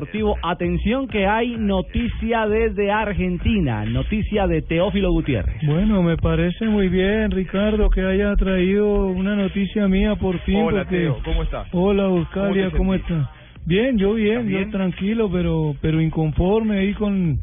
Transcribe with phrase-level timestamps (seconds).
[0.00, 5.56] Deportivo, atención que hay noticia desde Argentina, noticia de Teófilo Gutiérrez.
[5.66, 10.56] Bueno, me parece muy bien, Ricardo, que haya traído una noticia mía por fin.
[10.64, 11.66] Hola, porque- Teo, ¿cómo estás?
[11.72, 13.10] Hola, ¿Cómo Buscalia, ¿cómo sentís?
[13.10, 13.30] estás?
[13.64, 14.64] Bien, yo bien, ¿Estás bien?
[14.66, 17.38] yo tranquilo, pero pero inconforme ahí con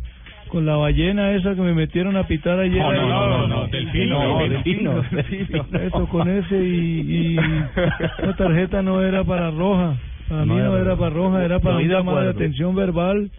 [0.49, 2.77] con la ballena esa que me metieron a pitar ayer.
[2.77, 5.66] No, no, no, no, no, delfino, No, delfino, delfino.
[5.81, 7.35] Eso, con ese y, y
[8.20, 9.95] la tarjeta no era para roja.
[10.29, 13.29] Para No mí no era para roja, era para un llamado de atención verbal.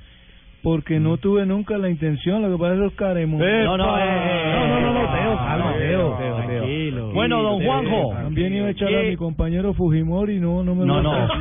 [0.62, 3.38] Porque no tuve nunca la intención, lo que pasa es los caremos.
[3.38, 7.12] No, no, No, no, no, calma, no, Teo, Teo, Teo, tranquilo.
[7.12, 8.10] Bueno, don Juanjo.
[8.14, 11.36] También iba a echar a mi compañero Fujimori, no, no me No, gusta.
[11.36, 11.41] no,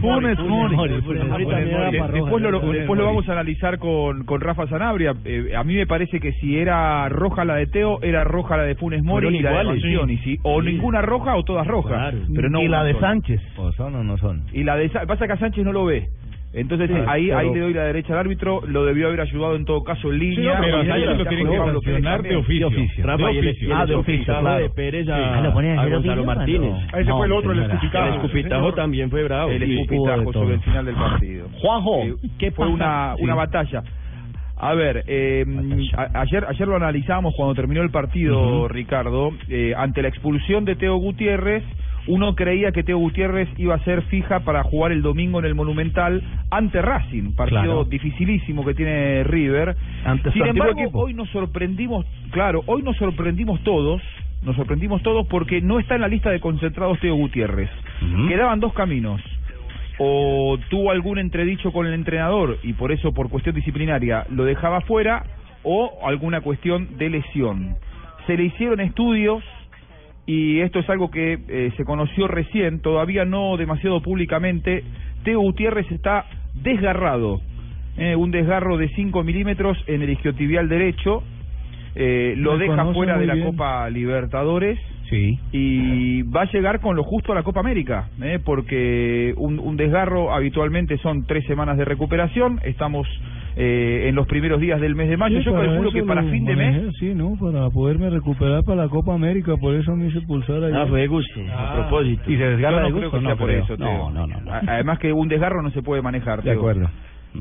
[0.00, 0.76] Funes Mori.
[0.76, 0.94] Mori.
[0.94, 5.14] Después lo, después vamos a analizar con, con Rafa Sanabria.
[5.24, 8.64] Eh, a mí me parece que si era roja la de Teo, era roja la
[8.64, 10.18] de Funes Mori y la de sí.
[10.24, 10.38] ¿sí?
[10.42, 10.68] O Sí.
[10.72, 11.92] ninguna roja o todas rojas.
[11.92, 12.18] Claro.
[12.34, 12.94] Pero no y la de.
[12.94, 13.40] Sánchez.
[13.56, 14.42] ¿O son o no son?
[14.52, 16.08] Y la de Sa- pasa que a Sánchez no lo ve.
[16.54, 19.56] Entonces Sí, ahí pero- ahí le doy la derecha al árbitro, lo debió haber ayudado
[19.56, 20.58] en todo caso en línea.
[20.60, 22.36] pero a Y Sánchez ahí lo tienen que sancionar de también.
[22.36, 23.06] oficio.
[23.06, 23.76] Rafa, el, oficio.
[23.76, 26.70] Ah, de oficio, de Pérez a, Ah, a Gonzalo oficio, Martínez.
[26.70, 26.98] mano.
[26.98, 28.06] Ese fue el otro, el escupitajo.
[28.08, 29.50] El escupitajo también fue bravo.
[29.50, 31.48] El Sí, de escupitajo sobre el final del partido.
[31.60, 33.24] Juanjo, Eh, ¿qué fue una, Sí.
[33.24, 33.82] una batalla.
[34.56, 35.44] A ver, eh,
[35.96, 40.76] a- ayer ayer lo analizamos cuando terminó el partido, Ricardo, eh, ante la expulsión de
[40.76, 41.64] Teo Gutiérrez,
[42.06, 45.54] uno creía que Teo Gutiérrez iba a ser fija para jugar el domingo en el
[45.54, 47.84] Monumental ante Racing, partido Claro.
[47.84, 49.74] dificilísimo que tiene River.
[50.04, 50.98] Ante Sin embargo, equipo.
[51.00, 54.02] hoy nos sorprendimos, claro, hoy nos sorprendimos todos,
[54.42, 57.70] nos sorprendimos todos porque no está en la lista de concentrados Teo Gutiérrez.
[58.28, 59.22] Quedaban dos caminos
[59.98, 64.80] o tuvo algún entredicho con el entrenador y por eso por cuestión disciplinaria lo dejaba
[64.82, 65.24] fuera
[65.62, 67.76] o alguna cuestión de lesión.
[68.26, 69.42] Se le hicieron estudios
[70.26, 74.82] y esto es algo que eh, se conoció recién, todavía no demasiado públicamente.
[75.22, 77.40] Teo Gutiérrez está desgarrado,
[77.96, 81.22] eh, un desgarro de 5 milímetros en el isquiotibial derecho,
[81.94, 83.46] eh, lo deja fuera de la bien.
[83.46, 85.38] Copa Libertadores Sí.
[85.52, 88.38] y va a llegar con lo justo a la Copa América, ¿eh?
[88.42, 93.06] porque un, un desgarro habitualmente son tres semanas de recuperación, estamos
[93.56, 96.22] eh, en los primeros días del mes de mayo, Sí, yo para calculo que para
[96.24, 97.36] fin de mes, Sí, ¿no?
[97.40, 100.72] Para poderme recuperar para la Copa América, por eso me hice pulsar ahí.
[100.74, 102.30] Ah, fue de gusto, a propósito.
[102.30, 103.18] ¿Y se desgarra no de creo gusto?
[103.20, 104.10] que sea por eso, No, Teo.
[104.10, 104.40] no, no.
[104.40, 104.52] no.
[104.66, 106.42] Además que un desgarro no se puede manejar.
[106.42, 106.90] De acuerdo.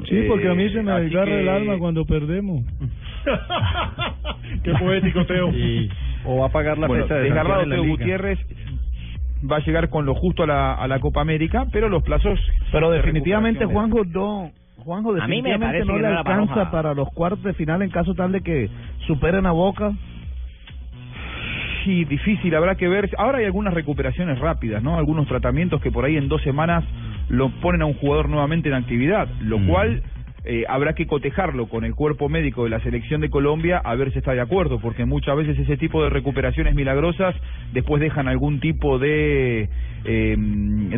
[0.10, 2.64] Sí, porque a mí se me Eh, desgarra que- el alma cuando perdemos.
[4.64, 5.52] Qué poético, Teo.
[6.26, 7.84] O va a pagar la Bueno, fecha de desgarrado Teo.
[7.86, 8.40] Gutiérrez
[9.50, 12.40] va a llegar con lo justo a la, a la Copa América, pero los plazos...
[12.72, 14.52] Pero de definitivamente de- Juanjo no
[14.84, 17.54] Juanjo A mí me definitivamente parece no que le no alcanza para los cuartos de
[17.54, 18.70] final en caso tal de que
[19.08, 19.92] superen a Boca.
[21.84, 23.10] Sí, difícil, habrá que ver.
[23.18, 24.98] Ahora hay algunas recuperaciones rápidas, ¿no?
[24.98, 26.84] Algunos tratamientos que por ahí en dos semanas
[27.30, 29.68] lo ponen a un jugador nuevamente en actividad, lo Mm.
[29.68, 30.04] cual
[30.46, 34.12] eh, habrá que cotejarlo con el cuerpo médico de la selección de Colombia a ver
[34.12, 37.36] si está de acuerdo, porque muchas veces ese tipo de recuperaciones milagrosas
[37.72, 39.70] después dejan algún tipo de
[40.06, 40.36] eh,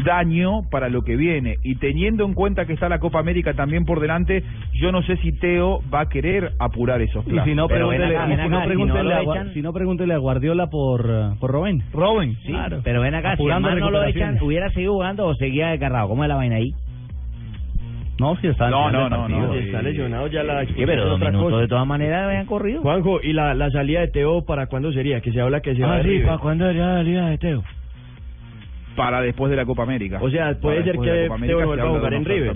[0.04, 1.58] daño para lo que viene.
[1.64, 5.18] Y teniendo en cuenta que está la Copa América también por delante, yo no sé
[5.18, 7.50] si Teo va a querer apurar esos Y plazos.
[7.50, 9.54] si no, Pero ven pregúntele, acá, y si no, si pregúntele no a Gua- echan-
[9.54, 11.84] si no, pregúntele a Guardiola por, por Robin.
[11.94, 12.36] Robin.
[12.46, 12.54] Sí,
[12.84, 14.38] pero ven acá, si Apurando man no lo echan.
[14.42, 16.08] ¿hubiera seguido jugando o seguía desgarrado?
[16.10, 16.74] ¿Cómo es la vaina ahí?
[18.18, 21.06] No, si está No, no, no, no, Si eh, está lesionado ya la Sí, pero
[21.06, 21.62] dos otra minutos cosa.
[21.64, 22.82] de todas maneras habían corrido.
[22.82, 25.20] Juanjo, ¿y la, la salida de Teo para cuándo sería?
[25.22, 26.24] Que se habla que se va Ah, de sí.
[26.26, 27.64] ¿para cuándo ya la liga de Teo?
[28.96, 30.20] para después de la Copa América.
[30.22, 32.56] O sea, puede ser que Teo vuelva a jugar en River.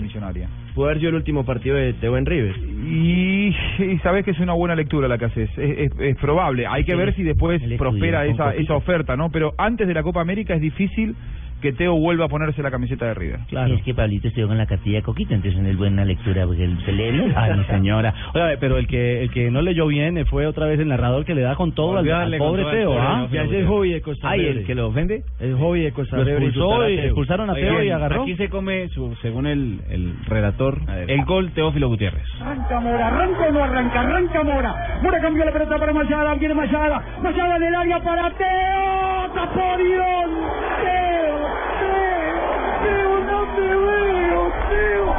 [0.74, 2.56] Puede haber sido el último partido de Teo en River.
[2.56, 6.66] Y, y sabes que es una buena lectura la que haces, es, es- es probable.
[6.66, 9.28] Hay que ver si después prospera esa, esa oferta, ¿no?
[9.30, 11.14] Pero antes de la Copa América es difícil
[11.60, 13.40] que Teo vuelva a ponerse la camiseta de River.
[13.48, 13.74] Claro.
[13.74, 16.64] Es que Pablito estudió con la cartilla de Coquita, entonces no es buena lectura porque
[16.64, 17.32] él se lee bien.
[17.36, 18.14] Ay, mi señora.
[18.34, 21.24] Oiga, pero el que el que no leyó bien eh, fue otra vez el narrador
[21.24, 23.28] que le da con todo al, al pobre Teo, ¿ah?
[23.30, 25.22] Ya es hobby de Costa Ay, el que lo ofende.
[25.38, 26.38] El hobby de Costa Lo Rica.
[26.38, 28.22] expulsó y expulsaron a Teo y agarró.
[28.22, 32.24] Aquí se come, su, según el, el relator, el gol Teófilo Gutiérrez.
[32.40, 35.00] Arranca Mora, arranca o no arranca, arranca Mora.
[35.02, 37.02] Mora cambió la pelota para Mayada, viene Mayada.
[37.22, 39.10] Mayada en el área para Teo.
[39.30, 40.69] Teo, no
[43.60, 45.14] te veo, Teo.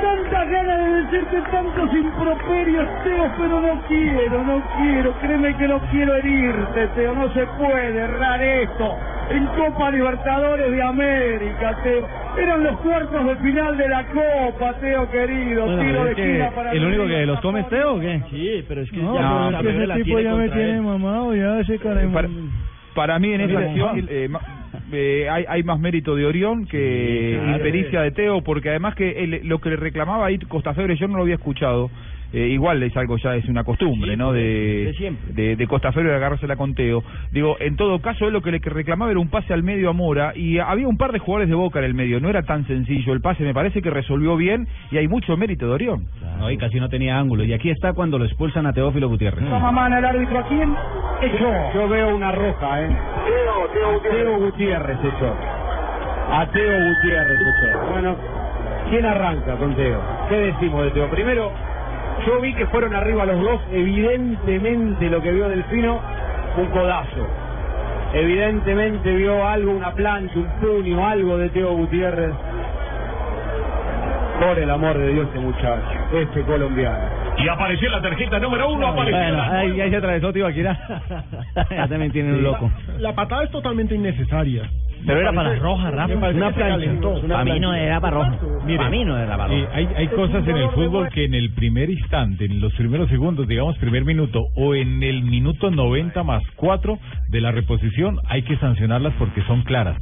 [0.00, 5.12] tenía ganas de decirte tantos improperios, Teo, pero no quiero, no quiero.
[5.20, 7.14] Créeme que no quiero herirte, Teo.
[7.14, 8.96] No se puede errar esto.
[9.30, 12.06] En Copa Libertadores de América, Teo.
[12.36, 15.64] Eran los cuartos de final de la Copa, Teo querido.
[15.66, 18.22] Bueno, Tiro de esquina para ¿El único que los come es Teo o qué?
[18.30, 19.14] Sí, pero es que No,
[19.50, 22.00] ya pero es que ese tipo ya me tiene mamado, ya ese cara...
[22.12, 22.28] Para,
[22.94, 24.28] para mí en esa Mira, acción eh,
[24.92, 27.56] eh, hay, hay más mérito de Orión que Sí, claro.
[27.56, 31.22] impericia de Teo, porque además que lo que le reclamaba ahí Costafebre yo no lo
[31.22, 31.90] había escuchado.
[32.32, 34.32] Eh, igual es algo ya, es una costumbre, Sí, ¿no?
[34.32, 35.32] de- De, de siempre.
[35.32, 37.02] de, de Costafebre de agarrársela con Teo.
[37.32, 39.92] Digo, en todo caso, él lo que le reclamaba era un pase al medio a
[39.92, 42.66] Mora, y había un par de jugadores de Boca en el medio, no era tan
[42.66, 46.06] sencillo el pase, me parece que resolvió bien, y hay mucho mérito de Orión.
[46.38, 47.42] No, y casi no tenía ángulo.
[47.44, 49.42] Y aquí está cuando lo expulsan a Teófilo Gutiérrez.
[49.48, 50.74] Mano el árbitro a quién?
[51.22, 51.52] Echó.
[51.74, 52.96] Yo veo una roja, ¿eh?
[54.10, 54.98] Teo Gutiérrez.
[56.32, 57.38] A Teo Gutiérrez.
[57.90, 58.16] Bueno,
[58.88, 60.00] ¿quién arranca con Teo?
[60.28, 61.10] ¿Qué decimos de Teo?
[61.10, 61.50] Primero,
[62.26, 63.60] yo vi que fueron arriba los dos.
[63.72, 66.00] Evidentemente lo que vio Delfino,
[66.56, 67.26] un codazo.
[68.14, 72.32] Evidentemente vio algo, una plancha, un puño, algo de Teo Gutiérrez.
[74.40, 77.20] Por el amor de Dios, este muchacho, este colombiano.
[77.36, 80.78] Y apareció la tarjeta número uno, apareció Bueno, la- ahí, ahí se atravesó Tibaquira.
[81.70, 82.70] ya también tienen un loco.
[82.98, 84.62] La patada es totalmente innecesaria.
[85.06, 86.14] Pero era para roja, Rafa.
[86.14, 86.86] Una plancha.
[87.28, 88.38] Para mí no era para roja.
[88.76, 89.76] Para mí no era para eh, roja.
[89.76, 93.48] hay, hay cosas en el fútbol que en el primer instante, en los primeros segundos,
[93.48, 96.98] digamos primer minuto, o en el minuto 90 más 4
[97.28, 99.96] de la reposición, hay que sancionarlas porque son claras.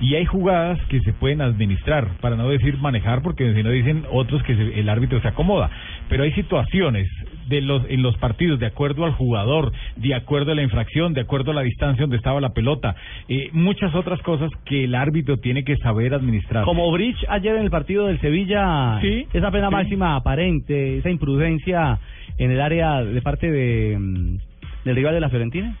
[0.00, 4.04] Y hay jugadas que se pueden administrar, para no decir manejar, porque si no dicen
[4.10, 5.70] otros que se- el árbitro se acomoda.
[6.08, 7.08] Pero hay situaciones
[7.48, 11.22] de los en los partidos de acuerdo al jugador, de acuerdo a la infracción, de
[11.22, 12.94] acuerdo a la distancia donde estaba la pelota,
[13.28, 16.64] eh, muchas otras cosas que el árbitro tiene que saber administrar.
[16.64, 19.72] Como Bridge ayer en el partido del Sevilla, Sí, esa pena sí.
[19.74, 21.98] máxima aparente, esa imprudencia
[22.38, 24.36] en el área de parte de mm,
[24.84, 25.76] del rival de la Fiorentina,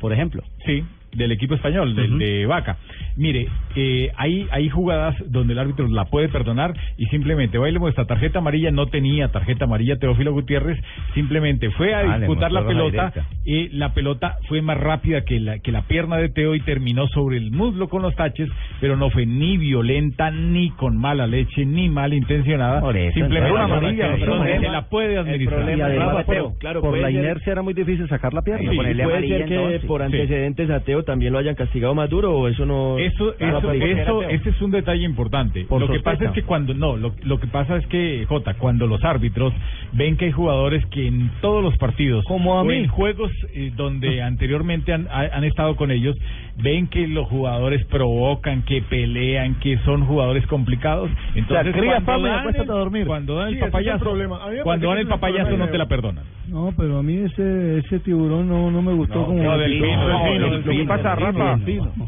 [0.00, 0.42] por ejemplo.
[0.64, 2.76] Sí, del equipo español, del de Vaca.
[3.16, 8.04] Mire, eh, hay, hay jugadas donde el árbitro la puede perdonar y simplemente, baile muestra
[8.04, 10.78] tarjeta amarilla, no tenía tarjeta amarilla Teófilo Gutiérrez,
[11.14, 13.12] simplemente fue a Ah, disputar la pelota
[13.44, 17.06] y la pelota fue más rápida que la, que la pierna de Teo y terminó
[17.08, 18.48] sobre el muslo con los taches,
[18.80, 22.80] pero no fue ni violenta, ni con mala leche, ni mal intencionada.
[22.80, 25.54] Por eso, simplemente una amarilla, el problema- se la puede administrar.
[25.60, 28.34] problema Y de además, Rafa, Teo, claro, por la ser- inercia era muy difícil sacar
[28.34, 28.70] la pierna.
[28.70, 29.84] Sí, puede amarilla ser que entonces.
[29.86, 30.04] por Sí.
[30.06, 32.98] antecedentes a Teo también lo hayan castigado más duro o eso no.
[33.06, 35.64] Eso, eso, eso, ese es un detalle importante.
[35.64, 36.12] Por lo que sospecha.
[36.18, 39.52] pasa es que cuando, no, lo, lo que pasa es que, Jota, cuando los árbitros
[39.92, 42.74] ven que hay jugadores que en todos los partidos, Como a o mí.
[42.74, 46.16] en juegos eh, donde anteriormente han, ha- han estado con ellos,
[46.62, 51.10] ven que los jugadores provocan, que pelean, que son jugadores complicados.
[51.34, 53.06] Entonces, cría cuando dan el- a dormir.
[53.06, 54.14] Cuando dan Sí, el es el papayazo,
[54.62, 56.24] cuando dan el papayazo no te la perdonan.
[56.48, 59.80] No, pero a mí ese ese tiburón no no me gustó como no, del del
[59.80, 61.58] del lo que pasa, Rafa.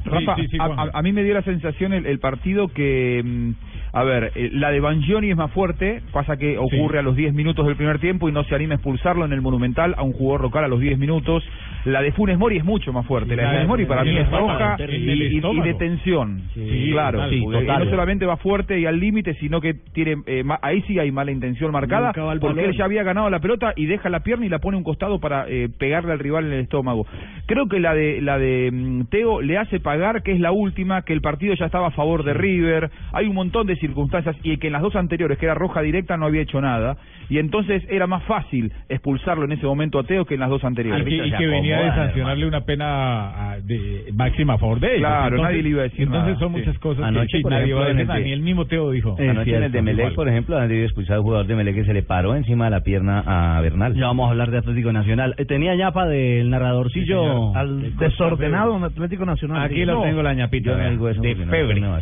[0.05, 0.59] Rafa, Sí, sí, sí,
[0.93, 3.51] a, mí me dio la sensación el, el partido que, mm,
[3.93, 7.35] a ver, eh, la de Bangioni es más fuerte, pasa que ocurre a los 10
[7.35, 10.13] minutos del primer tiempo y no se anima a expulsarlo en el Monumental a un
[10.13, 11.45] jugador local a los 10 minutos.
[11.93, 14.05] La de Funes Mori es mucho más fuerte, la de La de- Funes Mori para
[14.05, 16.43] mí es roja y, y- y de tensión.
[16.55, 17.85] Sí, claro, total, sí, total.
[17.85, 21.11] no solamente va fuerte y al límite, sino que tiene eh, ma- ahí sí hay
[21.13, 24.49] mala intención marcada, porque él ya había ganado la pelota y deja la pierna y
[24.49, 27.07] la pone a un costado para eh, pegarle al rival en el estómago.
[27.47, 31.03] Creo que la de la de mm, Teo le hace pagar que es la última,
[31.03, 34.57] que el partido ya estaba a favor de River, hay un montón de circunstancias y
[34.59, 36.97] que en las dos anteriores, que era roja directa, no había hecho nada
[37.31, 40.63] y entonces era más fácil expulsarlo en ese momento a Teo que en las dos
[40.63, 41.05] Y anteriores.
[41.05, 45.01] que, y que venía de sancionarle una pena ah, de máxima a favor de ellos.
[45.09, 46.59] Claro, nadie le iba a decir Entonces nada, son sí.
[46.59, 49.17] muchas cosas Anoche, que sí, nadie va a decir nada, ni el mismo Teo dijo.
[49.19, 51.85] Anoche en el de Melec, por ejemplo, han debido expulsar al jugador de Melec que
[51.85, 53.95] se le paró encima de la pierna a Bernal.
[53.95, 55.35] Ya vamos a hablar de Atlético Nacional.
[55.39, 57.55] Eh, Tenía ñapa del narradorcillo.
[57.57, 59.63] Al desordenado en Atlético Nacional.
[59.65, 60.03] Aquí lo No.
[60.03, 60.77] tengo la ñapita.
[60.77, 61.81] De no- febre.
[61.81, 61.99] no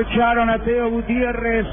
[0.00, 1.66] echaron a Teo Gutiérrez.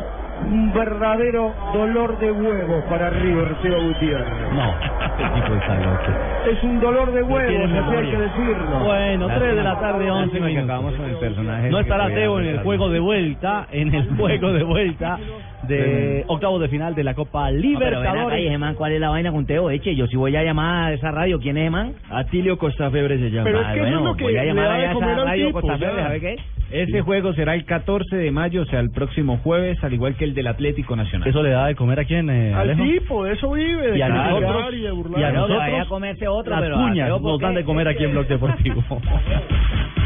[0.45, 4.53] Un verdadero dolor de huevos para River, Teo Gutiérrez.
[4.53, 6.49] No, este tipo está loco.
[6.49, 8.79] Es un dolor de huevos, así hay que decirlo.
[8.83, 10.69] Bueno, 3 de la tarde, 11 Lástima que minutos.
[10.69, 11.69] acabamos con el personaje.
[11.69, 15.19] No estará Teo en el juego de vuelta, en el juego de vuelta
[15.63, 18.75] de octavo de final de la Copa Libertadores.
[18.77, 19.69] ¿cuál es la vaina con Teo?
[19.69, 21.39] Eche, yo sí voy a llamar a esa radio.
[21.39, 21.93] ¿Quién es man?
[22.09, 23.45] Atilio Costafebre se llama.
[23.45, 25.77] Pero es que eso es lo que voy a llamar a esa radio tipo, Costa.
[25.77, 26.35] Verde, ¿sabe qué?
[26.69, 30.25] Ese juego será el 14 de mayo, o sea, el próximo jueves, al igual que
[30.25, 31.27] el del Atlético Nacional.
[31.27, 32.83] ¿Eso le da de comer a quién, eh, Al Alejo?
[32.83, 35.19] tipo, de eso vive, de Y a criticar nosotros, y de burlar.
[35.19, 37.39] y a No, nosotros vaya a comerse otro, las pero a cuñas Teo, ¿por nos
[37.39, 38.83] dan de comer aquí en Blog Deportivo.